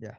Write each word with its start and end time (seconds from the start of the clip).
Ya. 0.00 0.18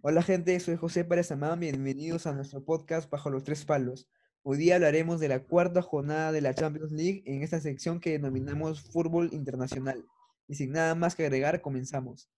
Hola 0.00 0.22
gente, 0.22 0.58
soy 0.58 0.76
José 0.76 1.04
Pérez 1.04 1.30
Amán, 1.30 1.60
bienvenidos 1.60 2.26
a 2.26 2.32
nuestro 2.32 2.64
podcast 2.64 3.10
Bajo 3.10 3.28
los 3.28 3.44
Tres 3.44 3.66
Palos. 3.66 4.08
Hoy 4.42 4.56
día 4.56 4.76
hablaremos 4.76 5.20
de 5.20 5.28
la 5.28 5.44
cuarta 5.44 5.82
jornada 5.82 6.32
de 6.32 6.40
la 6.40 6.54
Champions 6.54 6.92
League 6.92 7.22
en 7.26 7.42
esta 7.42 7.60
sección 7.60 8.00
que 8.00 8.12
denominamos 8.12 8.80
Fútbol 8.80 9.28
Internacional. 9.34 10.02
Y 10.48 10.54
sin 10.54 10.72
nada 10.72 10.94
más 10.94 11.14
que 11.14 11.26
agregar, 11.26 11.60
comenzamos. 11.60 12.30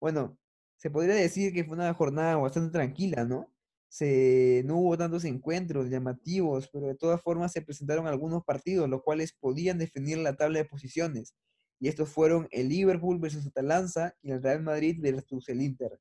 Bueno, 0.00 0.38
se 0.76 0.88
podría 0.88 1.16
decir 1.16 1.52
que 1.52 1.64
fue 1.64 1.76
una 1.76 1.92
jornada 1.92 2.36
bastante 2.36 2.72
tranquila, 2.72 3.26
¿no? 3.26 3.52
Se, 3.90 4.62
no 4.64 4.78
hubo 4.78 4.96
tantos 4.96 5.26
encuentros 5.26 5.90
llamativos, 5.90 6.70
pero 6.72 6.86
de 6.86 6.94
todas 6.94 7.20
formas 7.20 7.52
se 7.52 7.60
presentaron 7.60 8.06
algunos 8.06 8.42
partidos, 8.42 8.88
los 8.88 9.02
cuales 9.02 9.34
podían 9.34 9.76
definir 9.76 10.16
la 10.16 10.34
tabla 10.34 10.60
de 10.60 10.64
posiciones. 10.64 11.34
Y 11.78 11.88
estos 11.88 12.08
fueron 12.08 12.48
el 12.52 12.70
Liverpool 12.70 13.18
versus 13.18 13.46
Atalanta 13.46 14.16
y 14.22 14.30
el 14.30 14.42
Real 14.42 14.62
Madrid 14.62 14.96
versus 14.98 15.46
el 15.50 15.60
Inter. 15.60 16.00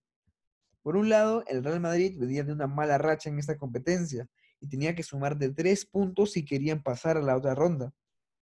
Por 0.85 0.97
un 0.97 1.09
lado, 1.09 1.43
el 1.47 1.63
Real 1.63 1.79
Madrid 1.79 2.15
venía 2.15 2.43
de 2.43 2.53
una 2.53 2.67
mala 2.67 2.99
racha 2.99 3.31
en 3.31 3.39
esta 3.39 3.57
competencia 3.57 4.29
y 4.59 4.69
tenía 4.69 4.93
que 4.93 5.01
sumar 5.01 5.35
de 5.35 5.49
tres 5.49 5.83
puntos 5.83 6.33
si 6.33 6.45
querían 6.45 6.83
pasar 6.83 7.17
a 7.17 7.23
la 7.23 7.35
otra 7.35 7.55
ronda. 7.55 7.91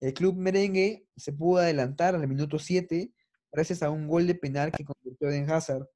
El 0.01 0.15
club 0.15 0.35
merengue 0.35 1.07
se 1.17 1.33
pudo 1.33 1.59
adelantar 1.59 2.17
al 2.17 2.27
minuto 2.27 2.59
7 2.59 3.13
gracias 3.53 3.85
a 3.85 3.91
un 3.91 4.09
gol 4.09 4.27
de 4.27 4.35
penal 4.35 4.73
que 4.73 4.85
convirtió 4.85 5.31
en 5.31 5.49
Hazard. 5.49 5.87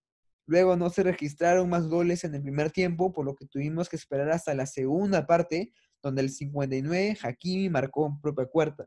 Luego 0.46 0.76
no 0.76 0.90
se 0.90 1.02
registraron 1.02 1.68
más 1.68 1.88
goles 1.88 2.22
en 2.22 2.36
el 2.36 2.42
primer 2.42 2.70
tiempo, 2.70 3.12
por 3.12 3.24
lo 3.24 3.34
que 3.34 3.46
tuvimos 3.46 3.88
que 3.88 3.96
esperar 3.96 4.30
hasta 4.30 4.54
la 4.54 4.66
segunda 4.66 5.26
parte, 5.26 5.72
donde 6.04 6.22
el 6.22 6.30
59 6.30 7.18
Hakimi 7.20 7.68
marcó 7.68 8.06
en 8.06 8.20
propia 8.20 8.46
cuarta. 8.46 8.86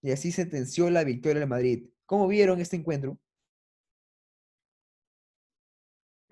Y 0.00 0.10
así 0.10 0.32
sentenció 0.32 0.88
la 0.88 1.04
victoria 1.04 1.40
del 1.40 1.50
Madrid. 1.50 1.90
¿Cómo 2.06 2.26
vieron 2.28 2.62
este 2.62 2.76
encuentro? 2.76 3.18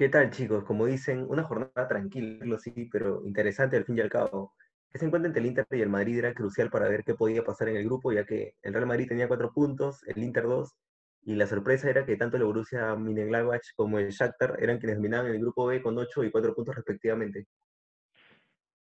¿Qué 0.01 0.09
tal, 0.09 0.31
chicos? 0.31 0.65
Como 0.65 0.87
dicen, 0.87 1.27
una 1.29 1.43
jornada 1.43 1.87
tranquila, 1.87 2.59
sí, 2.59 2.89
pero 2.91 3.23
interesante 3.27 3.77
al 3.77 3.84
fin 3.84 3.98
y 3.98 4.01
al 4.01 4.09
cabo. 4.09 4.55
Ese 4.91 5.05
encuentro 5.05 5.27
entre 5.27 5.43
el 5.43 5.48
Inter 5.48 5.67
y 5.73 5.83
el 5.83 5.91
Madrid 5.91 6.17
era 6.20 6.33
crucial 6.33 6.70
para 6.70 6.89
ver 6.89 7.05
qué 7.05 7.15
podía 7.15 7.45
pasar 7.45 7.69
en 7.69 7.77
el 7.77 7.84
grupo, 7.84 8.11
ya 8.11 8.25
que 8.25 8.55
el 8.62 8.73
Real 8.73 8.87
Madrid 8.87 9.09
tenía 9.09 9.28
cuatro 9.28 9.53
puntos, 9.53 10.03
el 10.06 10.23
Inter 10.23 10.45
dos, 10.45 10.75
y 11.21 11.34
la 11.34 11.47
sorpresa 11.47 11.91
era 11.91 12.06
que 12.06 12.17
tanto 12.17 12.39
el 12.39 12.45
Borussia 12.45 12.95
Mönchengladbach 12.95 13.61
como 13.77 13.98
el 13.98 14.09
Shakhtar 14.09 14.56
eran 14.59 14.78
quienes 14.78 14.97
dominaban 14.97 15.27
el 15.33 15.39
grupo 15.39 15.67
B 15.67 15.83
con 15.83 15.98
ocho 15.98 16.25
y 16.25 16.31
cuatro 16.31 16.55
puntos 16.55 16.77
respectivamente. 16.77 17.47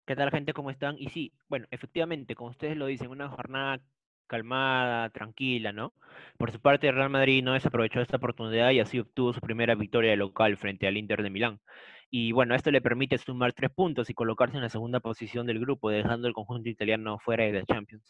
¿Qué 0.06 0.18
tal, 0.18 0.32
gente? 0.32 0.52
¿Cómo 0.52 0.70
están? 0.70 0.98
Y 0.98 1.08
sí, 1.12 1.32
bueno, 1.48 1.66
efectivamente, 1.72 2.36
como 2.36 2.50
ustedes 2.50 2.76
lo 2.76 2.88
dicen, 2.88 3.10
una 3.10 3.30
jornada 3.30 3.82
calmada, 4.28 5.09
tranquila, 5.09 5.72
¿no? 5.72 5.94
Por 6.38 6.52
su 6.52 6.59
parte, 6.59 6.88
el 6.88 6.95
Real 6.95 7.09
Madrid 7.09 7.44
no 7.44 7.54
desaprovechó 7.54 8.02
esta 8.02 8.18
oportunidad 8.18 8.72
y 8.72 8.80
así 8.80 9.00
obtuvo 9.00 9.34
su 9.34 9.42
primera 9.42 9.76
victoria 9.76 10.16
local 10.16 10.58
frente 10.58 10.88
al 10.88 10.98
Inter 10.98 11.23
de 11.23 11.30
Milán. 11.30 11.59
Y 12.09 12.31
bueno, 12.31 12.56
esto 12.56 12.72
le 12.72 12.81
permite 12.81 13.18
sumar 13.18 13.53
tres 13.53 13.72
puntos 13.72 14.09
y 14.09 14.14
colocarse 14.14 14.56
en 14.56 14.64
la 14.64 14.70
segunda 14.70 15.00
posición 15.00 15.46
del 15.46 15.59
grupo, 15.59 15.90
dejando 15.90 16.28
el 16.28 16.34
conjunto 16.34 16.70
italiano 16.70 17.20
fuera 17.20 17.46
de 17.46 17.53
la 17.53 17.66
Champions. 17.66 18.06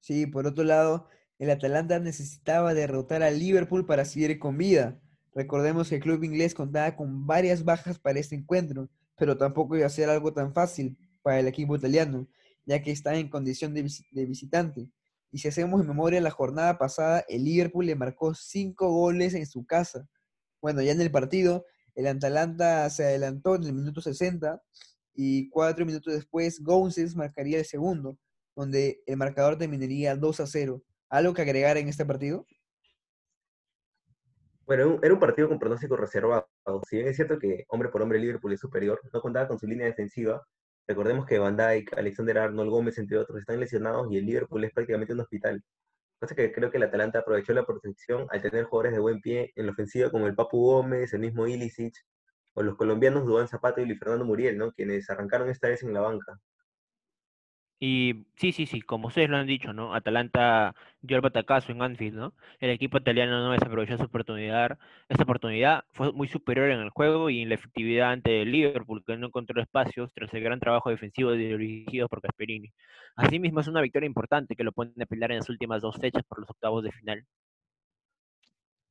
Sí, 0.00 0.26
por 0.26 0.46
otro 0.46 0.64
lado, 0.64 1.08
el 1.38 1.50
Atalanta 1.50 1.98
necesitaba 1.98 2.74
derrotar 2.74 3.22
al 3.22 3.38
Liverpool 3.38 3.86
para 3.86 4.04
seguir 4.04 4.38
con 4.38 4.58
vida. 4.58 4.98
Recordemos 5.34 5.88
que 5.88 5.96
el 5.96 6.02
club 6.02 6.24
inglés 6.24 6.54
contaba 6.54 6.96
con 6.96 7.26
varias 7.26 7.64
bajas 7.64 7.98
para 7.98 8.18
este 8.18 8.34
encuentro, 8.34 8.88
pero 9.16 9.36
tampoco 9.36 9.76
iba 9.76 9.86
a 9.86 9.90
ser 9.90 10.08
algo 10.08 10.32
tan 10.32 10.52
fácil 10.52 10.96
para 11.22 11.38
el 11.38 11.46
equipo 11.46 11.76
italiano, 11.76 12.26
ya 12.64 12.82
que 12.82 12.90
está 12.90 13.14
en 13.14 13.28
condición 13.28 13.74
de 13.74 14.26
visitante. 14.26 14.88
Y 15.32 15.38
si 15.38 15.48
hacemos 15.48 15.80
en 15.80 15.86
memoria 15.86 16.20
la 16.20 16.30
jornada 16.30 16.78
pasada, 16.78 17.24
el 17.28 17.44
Liverpool 17.44 17.86
le 17.86 17.94
marcó 17.94 18.34
cinco 18.34 18.90
goles 18.90 19.34
en 19.34 19.46
su 19.46 19.64
casa. 19.64 20.08
Bueno, 20.60 20.82
ya 20.82 20.92
en 20.92 21.00
el 21.00 21.10
partido, 21.10 21.64
el 21.94 22.06
Atalanta 22.06 22.88
se 22.90 23.04
adelantó 23.04 23.54
en 23.54 23.64
el 23.64 23.72
minuto 23.72 24.00
60 24.00 24.60
y 25.14 25.48
cuatro 25.50 25.84
minutos 25.86 26.14
después 26.14 26.60
González 26.62 27.14
marcaría 27.14 27.58
el 27.58 27.64
segundo, 27.64 28.18
donde 28.56 29.02
el 29.06 29.16
marcador 29.16 29.58
terminaría 29.58 30.16
2 30.16 30.40
a 30.40 30.46
0. 30.46 30.82
¿Algo 31.08 31.34
que 31.34 31.42
agregar 31.42 31.76
en 31.76 31.88
este 31.88 32.04
partido? 32.04 32.46
Bueno, 34.66 35.00
era 35.02 35.12
un 35.12 35.18
partido 35.18 35.48
con 35.48 35.58
pronóstico 35.58 35.96
reservado. 35.96 36.48
Si 36.88 36.96
bien 36.96 37.08
es 37.08 37.16
cierto 37.16 37.38
que 37.38 37.64
hombre 37.68 37.88
por 37.88 38.02
hombre 38.02 38.20
Liverpool 38.20 38.52
es 38.52 38.60
superior, 38.60 39.00
no 39.12 39.20
contaba 39.20 39.48
con 39.48 39.58
su 39.58 39.66
línea 39.66 39.86
defensiva, 39.86 40.46
Recordemos 40.90 41.24
que 41.24 41.38
Van 41.38 41.56
Dijk, 41.56 41.96
Alexander 41.96 42.38
Arnold, 42.38 42.68
Gómez, 42.68 42.98
entre 42.98 43.16
otros, 43.16 43.38
están 43.38 43.60
lesionados 43.60 44.10
y 44.10 44.16
el 44.18 44.26
Liverpool 44.26 44.64
es 44.64 44.72
prácticamente 44.72 45.12
un 45.12 45.20
hospital. 45.20 45.62
Cosa 46.18 46.34
que 46.34 46.50
creo 46.50 46.72
que 46.72 46.78
el 46.78 46.82
Atalanta 46.82 47.20
aprovechó 47.20 47.52
la 47.52 47.64
protección 47.64 48.26
al 48.28 48.42
tener 48.42 48.64
jugadores 48.64 48.94
de 48.94 48.98
buen 48.98 49.20
pie 49.20 49.52
en 49.54 49.66
la 49.66 49.72
ofensiva 49.72 50.10
como 50.10 50.26
el 50.26 50.34
Papu 50.34 50.58
Gómez, 50.58 51.14
el 51.14 51.20
mismo 51.20 51.46
Ilicic, 51.46 51.94
o 52.54 52.64
los 52.64 52.76
colombianos 52.76 53.24
Duván 53.24 53.46
Zapato 53.46 53.80
y 53.80 53.86
Luis 53.86 54.00
Fernando 54.00 54.24
Muriel, 54.24 54.58
¿no? 54.58 54.72
quienes 54.72 55.08
arrancaron 55.08 55.48
esta 55.48 55.68
vez 55.68 55.84
en 55.84 55.94
la 55.94 56.00
banca. 56.00 56.40
Y 57.82 58.26
sí, 58.36 58.52
sí, 58.52 58.66
sí, 58.66 58.82
como 58.82 59.08
ustedes 59.08 59.30
lo 59.30 59.38
han 59.38 59.46
dicho, 59.46 59.72
¿no? 59.72 59.94
Atalanta 59.94 60.74
dio 61.00 61.16
el 61.16 61.22
batacazo 61.22 61.72
en 61.72 61.80
Anfield, 61.80 62.14
¿no? 62.14 62.34
El 62.60 62.68
equipo 62.70 62.98
italiano 62.98 63.42
no 63.42 63.52
desaprovechó 63.52 63.96
su 63.96 64.04
oportunidad. 64.04 64.78
Esta 65.08 65.22
oportunidad 65.22 65.84
fue 65.92 66.12
muy 66.12 66.28
superior 66.28 66.70
en 66.70 66.80
el 66.80 66.90
juego 66.90 67.30
y 67.30 67.40
en 67.40 67.48
la 67.48 67.54
efectividad 67.54 68.10
ante 68.12 68.42
el 68.42 68.52
Liverpool, 68.52 69.02
que 69.06 69.16
no 69.16 69.28
encontró 69.28 69.62
espacios 69.62 70.12
tras 70.12 70.32
el 70.34 70.42
gran 70.42 70.60
trabajo 70.60 70.90
defensivo 70.90 71.32
dirigido 71.32 72.06
por 72.08 72.20
Gasperini. 72.20 72.70
Asimismo, 73.16 73.60
es 73.60 73.68
una 73.68 73.80
victoria 73.80 74.06
importante 74.06 74.56
que 74.56 74.64
lo 74.64 74.72
pone 74.72 74.92
a 75.02 75.06
pelear 75.06 75.32
en 75.32 75.38
las 75.38 75.48
últimas 75.48 75.80
dos 75.80 75.96
fechas 75.96 76.22
por 76.24 76.38
los 76.40 76.50
octavos 76.50 76.84
de 76.84 76.92
final. 76.92 77.26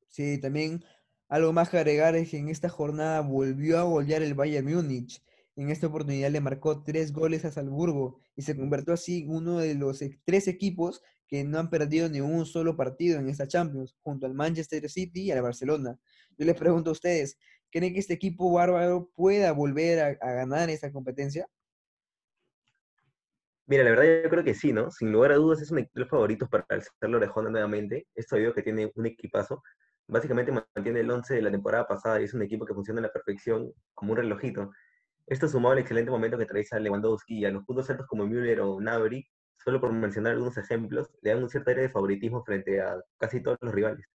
Sí, 0.08 0.40
también 0.42 0.84
algo 1.30 1.54
más 1.54 1.70
que 1.70 1.78
agregar 1.78 2.16
es 2.16 2.32
que 2.32 2.38
en 2.38 2.50
esta 2.50 2.70
jornada 2.70 3.22
volvió 3.22 3.78
a 3.80 3.84
golear 3.84 4.24
el 4.24 4.34
Bayern 4.34 4.66
Múnich 4.68 5.22
en 5.60 5.70
esta 5.70 5.88
oportunidad 5.88 6.32
le 6.32 6.40
marcó 6.40 6.84
tres 6.84 7.12
goles 7.12 7.44
a 7.44 7.52
Salzburgo 7.52 8.22
y 8.38 8.44
se 8.44 8.56
convirtió 8.56 8.94
así 8.94 9.24
en 9.24 9.32
uno 9.32 9.58
de 9.58 9.76
los 9.76 10.02
tres 10.24 10.48
equipos 10.48 11.04
que 11.28 11.44
no 11.44 11.60
han 11.60 11.70
perdido 11.70 12.08
ni 12.08 12.22
un 12.22 12.46
solo 12.46 12.78
partido 12.78 13.20
en 13.20 13.28
esta 13.28 13.46
Champions, 13.46 13.94
junto 14.02 14.26
al 14.26 14.34
Manchester 14.34 14.90
City 14.90 15.24
y 15.24 15.32
al 15.32 15.42
Barcelona. 15.42 16.00
Yo 16.38 16.46
les 16.46 16.56
pregunto 16.56 16.92
a 16.92 16.94
ustedes, 16.94 17.38
¿creen 17.70 17.94
que 17.94 18.00
este 18.00 18.14
equipo 18.14 18.54
bárbaro 18.54 19.12
pueda 19.16 19.52
volver 19.52 20.18
a, 20.22 20.34
ganar 20.34 20.70
esta 20.70 20.94
competencia? 20.94 21.46
Mira, 23.68 23.84
la 23.84 23.90
verdad 23.90 24.24
yo 24.24 24.30
creo 24.30 24.44
que 24.46 24.56
sí, 24.56 24.72
¿no? 24.72 24.90
Sin 24.92 25.12
lugar 25.12 25.34
a 25.34 25.36
dudas 25.36 25.62
es 25.62 25.72
un 25.72 25.80
equipo 25.80 26.06
favorito 26.08 26.48
para 26.48 26.66
alzarlo 26.70 27.18
orejona 27.18 27.50
nuevamente. 27.50 28.08
Esto 28.16 28.38
debido 28.38 28.54
que 28.54 28.64
tiene 28.64 28.92
un 28.96 29.06
equipazo. 29.06 29.62
Básicamente 30.08 30.54
mantiene 30.54 31.02
el 31.02 31.12
11 31.12 31.36
de 31.36 31.42
la 31.42 31.52
temporada 31.52 31.86
pasada 31.86 32.22
y 32.22 32.24
es 32.24 32.34
un 32.34 32.44
equipo 32.44 32.66
que 32.66 32.74
funciona 32.74 33.02
a 33.02 33.04
la 33.04 33.12
perfección 33.14 33.74
como 33.94 34.14
un 34.14 34.18
relojito. 34.20 34.72
Esto 35.30 35.48
sumado 35.48 35.74
al 35.74 35.80
excelente 35.80 36.10
momento 36.10 36.40
que 36.40 36.48
trae 36.48 36.66
a 36.72 36.80
Lewandowski 36.80 37.38
y 37.38 37.46
a 37.46 37.52
los 37.52 37.64
puntos 37.64 37.88
altos 37.92 38.08
como 38.08 38.26
Müller 38.26 38.62
o 38.62 38.82
Nabri, 38.82 39.28
solo 39.64 39.80
por 39.80 39.94
mencionar 39.94 40.34
algunos 40.34 40.58
ejemplos, 40.58 41.12
le 41.22 41.30
dan 41.30 41.44
un 41.44 41.50
cierto 41.50 41.70
aire 41.70 41.84
de 41.84 41.90
favoritismo 41.90 42.44
frente 42.44 42.82
a 42.82 43.00
casi 43.20 43.40
todos 43.44 43.60
los 43.62 43.72
rivales. 43.72 44.08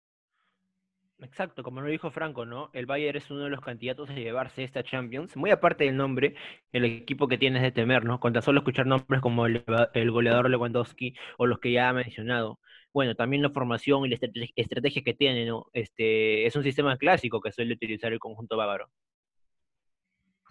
Exacto, 1.20 1.62
como 1.62 1.82
lo 1.82 1.88
dijo 1.90 2.10
Franco, 2.10 2.48
¿no? 2.48 2.72
El 2.74 2.88
Bayern 2.88 3.16
es 3.20 3.30
uno 3.30 3.44
de 3.44 3.52
los 3.52 3.62
candidatos 3.62 4.10
a 4.10 4.14
llevarse 4.14 4.64
esta 4.64 4.84
Champions. 4.84 5.38
Muy 5.38 5.52
aparte 5.52 5.84
del 5.84 5.96
nombre, 5.96 6.34
el 6.72 6.84
equipo 6.84 7.28
que 7.28 7.38
tienes 7.38 7.62
de 7.62 7.72
temer, 7.72 8.06
¿no? 8.06 8.20
Con 8.20 8.42
solo 8.42 8.62
escuchar 8.62 8.88
nombres 8.88 9.22
como 9.22 9.46
el, 9.46 9.64
goleador 10.12 10.50
Lewandowski 10.50 11.14
o 11.38 11.46
los 11.46 11.60
que 11.60 11.74
ya 11.74 11.90
ha 11.90 11.94
mencionado. 11.94 12.60
Bueno, 12.92 13.14
también 13.14 13.44
la 13.44 13.52
formación 13.52 14.04
y 14.06 14.10
la 14.10 14.18
estrategia 14.56 15.04
que 15.04 15.14
tiene, 15.14 15.46
¿no? 15.46 15.68
Este, 15.74 16.48
es 16.48 16.56
un 16.56 16.64
sistema 16.64 16.98
clásico 16.98 17.40
que 17.40 17.52
suele 17.52 17.76
utilizar 17.76 18.12
el 18.12 18.20
conjunto 18.20 18.58
bávaro. 18.58 18.90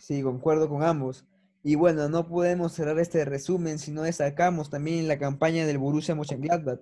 Sí, 0.02 0.20
concuerdo 0.20 0.68
con 0.68 0.82
ambos. 0.82 1.24
Y 1.62 1.76
bueno, 1.76 2.08
no 2.08 2.26
podemos 2.26 2.72
cerrar 2.72 2.98
este 2.98 3.24
resumen 3.24 3.78
si 3.78 3.92
no 3.92 4.02
destacamos 4.02 4.68
también 4.68 5.06
la 5.06 5.16
campaña 5.16 5.64
del 5.64 5.78
Borussia 5.78 6.16
Mönchengladbach. 6.16 6.80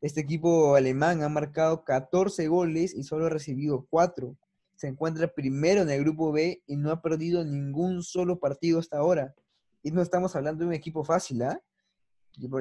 Este 0.00 0.20
equipo 0.20 0.76
alemán 0.76 1.24
ha 1.24 1.28
marcado 1.28 1.82
14 1.82 2.46
goles 2.46 2.94
y 2.94 3.02
solo 3.02 3.26
ha 3.26 3.28
recibido 3.28 3.88
4. 3.90 4.36
Se 4.76 4.86
encuentra 4.86 5.26
primero 5.26 5.82
en 5.82 5.90
el 5.90 5.98
grupo 6.02 6.30
B 6.30 6.62
y 6.64 6.76
no 6.76 6.92
ha 6.92 7.02
perdido 7.02 7.44
ningún 7.44 8.04
solo 8.04 8.38
partido 8.38 8.78
hasta 8.78 8.98
ahora. 8.98 9.34
Y 9.82 9.90
no 9.90 10.00
estamos 10.00 10.36
hablando 10.36 10.62
de 10.62 10.68
un 10.68 10.74
equipo 10.74 11.02
fácil, 11.02 11.42
¿ah? 11.42 11.60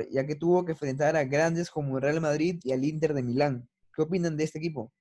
Ya 0.10 0.26
que 0.26 0.34
tuvo 0.34 0.66
que 0.66 0.72
enfrentar 0.72 1.18
a 1.18 1.24
grandes 1.24 1.70
como 1.70 1.98
el 1.98 2.02
Real 2.02 2.20
Madrid 2.20 2.60
y 2.64 2.72
al 2.72 2.84
Inter 2.84 3.14
de 3.14 3.22
Milán. 3.22 3.70
¿Qué 3.94 4.02
opinan 4.02 4.38
de 4.38 4.46
este 4.46 4.58
equipo? 4.58 4.92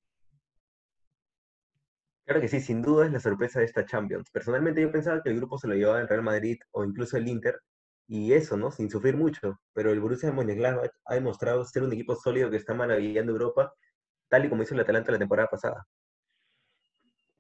Claro 2.29 2.43
que 2.43 2.49
sí, 2.49 2.61
sin 2.61 2.83
duda 2.83 3.07
es 3.07 3.13
la 3.13 3.21
sorpresa 3.21 3.59
de 3.59 3.65
esta 3.65 3.87
Champions. 3.87 4.31
Personalmente 4.31 4.83
yo 4.83 4.93
pensaba 4.93 5.23
que 5.23 5.31
el 5.31 5.37
grupo 5.37 5.57
se 5.57 5.67
lo 5.67 5.75
llevaba 5.75 6.03
el 6.03 6.09
Real 6.09 6.23
Madrid 6.23 6.59
o 6.73 6.85
incluso 6.85 7.17
el 7.17 7.27
Inter, 7.27 7.59
y 8.07 8.35
eso, 8.35 8.59
¿no? 8.59 8.71
Sin 8.71 8.91
sufrir 8.91 9.17
mucho. 9.17 9.59
Pero 9.73 9.93
el 9.93 10.01
Borussia 10.01 10.31
Mönchengladbach 10.31 10.91
ha 11.07 11.15
demostrado 11.15 11.65
ser 11.65 11.85
un 11.85 11.93
equipo 11.95 12.15
sólido 12.17 12.51
que 12.51 12.59
está 12.59 12.75
maravillando 12.75 13.33
Europa, 13.33 13.73
tal 14.29 14.45
y 14.45 14.51
como 14.51 14.63
hizo 14.63 14.75
el 14.75 14.81
Atalanta 14.81 15.11
la 15.13 15.19
temporada 15.19 15.49
pasada. 15.49 15.87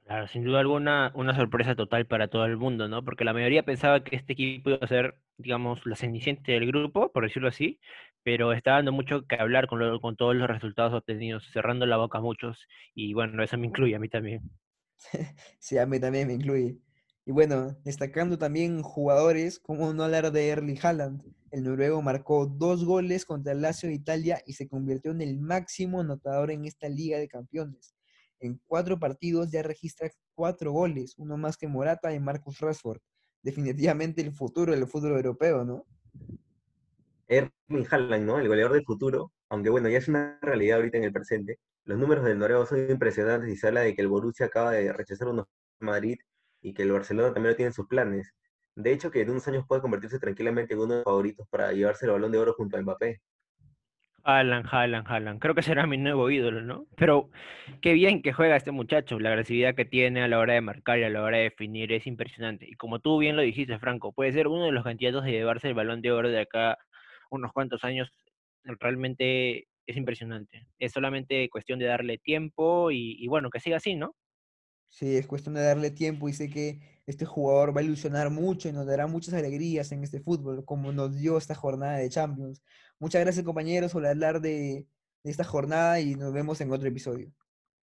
Claro, 0.04 0.26
sin 0.26 0.44
duda 0.44 0.60
alguna, 0.60 1.12
una 1.14 1.36
sorpresa 1.36 1.74
total 1.76 2.06
para 2.06 2.28
todo 2.28 2.46
el 2.46 2.56
mundo, 2.56 2.88
¿no? 2.88 3.04
Porque 3.04 3.24
la 3.24 3.34
mayoría 3.34 3.64
pensaba 3.64 4.02
que 4.02 4.16
este 4.16 4.32
equipo 4.32 4.70
iba 4.70 4.78
a 4.80 4.88
ser, 4.88 5.20
digamos, 5.36 5.84
la 5.84 5.96
cenicienta 5.96 6.50
del 6.52 6.66
grupo, 6.66 7.12
por 7.12 7.24
decirlo 7.24 7.48
así, 7.48 7.78
pero 8.22 8.52
está 8.54 8.72
dando 8.72 8.92
mucho 8.92 9.26
que 9.26 9.36
hablar 9.36 9.66
con, 9.66 10.00
con 10.00 10.16
todos 10.16 10.34
los 10.34 10.48
resultados 10.48 10.94
obtenidos, 10.94 11.46
cerrando 11.52 11.84
la 11.84 11.98
boca 11.98 12.18
a 12.18 12.22
muchos, 12.22 12.66
y 12.94 13.12
bueno, 13.12 13.42
eso 13.42 13.58
me 13.58 13.66
incluye 13.66 13.94
a 13.94 13.98
mí 13.98 14.08
también. 14.08 14.50
Sí, 15.58 15.78
a 15.78 15.86
mí 15.86 16.00
también 16.00 16.28
me 16.28 16.34
incluye. 16.34 16.78
Y 17.24 17.32
bueno, 17.32 17.76
destacando 17.84 18.38
también 18.38 18.82
jugadores, 18.82 19.58
como 19.58 19.92
no 19.92 20.04
hablar 20.04 20.32
de 20.32 20.48
Erling 20.48 20.78
Haaland. 20.82 21.22
El 21.50 21.64
noruego 21.64 22.02
marcó 22.02 22.46
dos 22.46 22.84
goles 22.84 23.24
contra 23.24 23.52
el 23.52 23.62
Lazio 23.62 23.88
de 23.88 23.94
Italia 23.94 24.42
y 24.46 24.54
se 24.54 24.68
convirtió 24.68 25.12
en 25.12 25.22
el 25.22 25.38
máximo 25.38 26.00
anotador 26.00 26.50
en 26.50 26.64
esta 26.64 26.88
Liga 26.88 27.18
de 27.18 27.28
Campeones. 27.28 27.94
En 28.40 28.60
cuatro 28.66 28.98
partidos 28.98 29.50
ya 29.50 29.62
registra 29.62 30.10
cuatro 30.34 30.72
goles, 30.72 31.14
uno 31.16 31.36
más 31.36 31.56
que 31.56 31.66
Morata 31.66 32.14
y 32.14 32.20
Marcus 32.20 32.60
Rashford. 32.60 33.00
Definitivamente 33.42 34.20
el 34.20 34.32
futuro 34.32 34.72
del 34.72 34.86
fútbol 34.86 35.12
europeo, 35.12 35.64
¿no? 35.64 35.86
Erling 37.28 37.86
Haaland, 37.90 38.24
¿no? 38.24 38.38
El 38.38 38.48
goleador 38.48 38.74
del 38.74 38.84
futuro, 38.84 39.32
aunque 39.50 39.70
bueno, 39.70 39.88
ya 39.88 39.98
es 39.98 40.08
una 40.08 40.38
realidad 40.42 40.78
ahorita 40.78 40.98
en 40.98 41.04
el 41.04 41.12
presente. 41.12 41.58
Los 41.84 41.98
números 41.98 42.24
del 42.24 42.38
noruego 42.38 42.66
son 42.66 42.90
impresionantes 42.90 43.50
y 43.50 43.56
se 43.56 43.68
habla 43.68 43.80
de 43.82 43.94
que 43.94 44.02
el 44.02 44.08
Borussia 44.08 44.46
acaba 44.46 44.72
de 44.72 44.92
rechazar 44.92 45.28
unos 45.28 45.46
Madrid 45.80 46.18
y 46.60 46.74
que 46.74 46.82
el 46.82 46.92
Barcelona 46.92 47.32
también 47.32 47.52
lo 47.52 47.56
tiene 47.56 47.68
en 47.68 47.74
sus 47.74 47.86
planes. 47.86 48.34
De 48.76 48.92
hecho, 48.92 49.10
que 49.10 49.22
en 49.22 49.30
unos 49.30 49.46
años 49.48 49.64
puede 49.66 49.82
convertirse 49.82 50.18
tranquilamente 50.18 50.74
en 50.74 50.80
uno 50.80 50.94
de 50.94 50.96
los 50.98 51.04
favoritos 51.04 51.46
para 51.50 51.72
llevarse 51.72 52.06
el 52.06 52.12
balón 52.12 52.32
de 52.32 52.38
oro 52.38 52.54
junto 52.54 52.76
a 52.76 52.82
Mbappé. 52.82 53.20
Haaland, 54.24 54.66
Haaland, 54.70 55.06
Haaland. 55.08 55.40
Creo 55.40 55.54
que 55.54 55.62
será 55.62 55.86
mi 55.86 55.96
nuevo 55.96 56.30
ídolo, 56.30 56.60
¿no? 56.60 56.86
Pero 56.96 57.30
qué 57.80 57.94
bien 57.94 58.22
que 58.22 58.32
juega 58.32 58.56
este 58.56 58.72
muchacho. 58.72 59.18
La 59.18 59.30
agresividad 59.30 59.74
que 59.74 59.84
tiene 59.84 60.22
a 60.22 60.28
la 60.28 60.38
hora 60.38 60.54
de 60.54 60.60
marcar 60.60 60.98
y 60.98 61.04
a 61.04 61.10
la 61.10 61.22
hora 61.22 61.38
de 61.38 61.44
definir 61.44 61.92
es 61.92 62.06
impresionante. 62.06 62.66
Y 62.68 62.74
como 62.74 62.98
tú 63.00 63.18
bien 63.18 63.36
lo 63.36 63.42
dijiste, 63.42 63.78
Franco, 63.78 64.12
puede 64.12 64.32
ser 64.32 64.48
uno 64.48 64.66
de 64.66 64.72
los 64.72 64.84
candidatos 64.84 65.24
de 65.24 65.32
llevarse 65.32 65.68
el 65.68 65.74
balón 65.74 66.02
de 66.02 66.12
oro 66.12 66.28
de 66.28 66.40
acá 66.40 66.76
unos 67.30 67.52
cuantos 67.52 67.84
años. 67.84 68.12
Realmente 68.78 69.68
es 69.86 69.96
impresionante. 69.96 70.66
Es 70.78 70.92
solamente 70.92 71.48
cuestión 71.48 71.78
de 71.78 71.86
darle 71.86 72.18
tiempo 72.18 72.90
y, 72.90 73.26
bueno, 73.28 73.50
que 73.50 73.60
siga 73.60 73.78
así, 73.78 73.94
¿no? 73.94 74.14
Sí, 74.90 75.16
es 75.16 75.26
cuestión 75.26 75.54
de 75.54 75.62
darle 75.62 75.90
tiempo 75.90 76.28
y 76.28 76.32
sé 76.32 76.48
que 76.48 76.80
este 77.06 77.24
jugador 77.24 77.76
va 77.76 77.80
a 77.80 77.84
ilusionar 77.84 78.30
mucho 78.30 78.68
y 78.68 78.72
nos 78.72 78.86
dará 78.86 79.06
muchas 79.06 79.34
alegrías 79.34 79.92
en 79.92 80.02
este 80.02 80.20
fútbol, 80.20 80.64
como 80.64 80.92
nos 80.92 81.16
dio 81.18 81.36
esta 81.36 81.54
jornada 81.54 81.98
de 81.98 82.08
Champions. 82.08 82.62
Muchas 82.98 83.22
gracias 83.22 83.44
compañeros 83.44 83.92
por 83.92 84.06
hablar 84.06 84.40
de 84.40 84.86
esta 85.24 85.44
jornada 85.44 86.00
y 86.00 86.14
nos 86.14 86.32
vemos 86.32 86.60
en 86.60 86.72
otro 86.72 86.88
episodio. 86.88 87.30